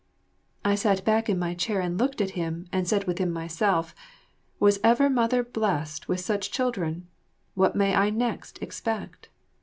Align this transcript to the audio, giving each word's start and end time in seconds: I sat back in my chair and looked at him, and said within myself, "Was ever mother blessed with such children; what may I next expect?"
I 0.65 0.73
sat 0.73 1.05
back 1.05 1.29
in 1.29 1.37
my 1.37 1.53
chair 1.53 1.79
and 1.79 1.95
looked 1.95 2.21
at 2.21 2.31
him, 2.31 2.67
and 2.71 2.87
said 2.87 3.03
within 3.03 3.31
myself, 3.31 3.93
"Was 4.59 4.79
ever 4.83 5.11
mother 5.11 5.43
blessed 5.43 6.07
with 6.07 6.21
such 6.21 6.49
children; 6.49 7.07
what 7.53 7.75
may 7.75 7.93
I 7.93 8.09
next 8.09 8.57
expect?" 8.63 9.29